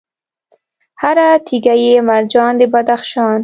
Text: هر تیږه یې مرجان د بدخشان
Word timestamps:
هر 1.01 1.17
تیږه 1.47 1.75
یې 1.83 1.93
مرجان 2.09 2.51
د 2.59 2.61
بدخشان 2.73 3.37